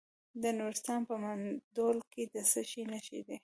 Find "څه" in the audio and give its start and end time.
2.51-2.61